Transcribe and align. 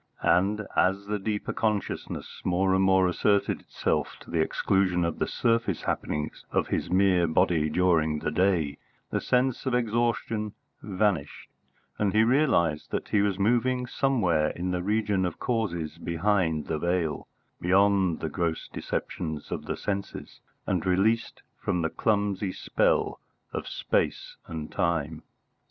And, 0.23 0.65
as 0.75 1.05
the 1.05 1.19
deeper 1.19 1.53
consciousness 1.53 2.41
more 2.43 2.73
and 2.73 2.83
more 2.83 3.07
asserted 3.07 3.59
itself 3.61 4.17
to 4.21 4.31
the 4.31 4.39
exclusion 4.39 5.05
of 5.05 5.19
the 5.19 5.27
surface 5.27 5.83
happenings 5.83 6.43
of 6.51 6.69
his 6.69 6.89
mere 6.89 7.27
body 7.27 7.69
during 7.69 8.17
the 8.17 8.31
day, 8.31 8.79
the 9.11 9.21
sense 9.21 9.67
of 9.67 9.75
exhaustion 9.75 10.53
vanished, 10.81 11.51
and 11.99 12.13
he 12.13 12.23
realised 12.23 12.89
that 12.89 13.09
he 13.09 13.21
was 13.21 13.37
moving 13.37 13.85
somewhere 13.85 14.47
in 14.47 14.71
the 14.71 14.81
region 14.81 15.23
of 15.23 15.37
causes 15.37 15.99
behind 15.99 16.65
the 16.65 16.79
veil, 16.79 17.27
beyond 17.61 18.21
the 18.21 18.29
gross 18.29 18.67
deceptions 18.73 19.51
of 19.51 19.65
the 19.65 19.77
senses, 19.77 20.39
and 20.65 20.83
released 20.83 21.43
from 21.59 21.83
the 21.83 21.91
clumsy 21.91 22.51
spell 22.51 23.19
of 23.53 23.67
space 23.67 24.37
and 24.47 24.71
time. 24.71 25.21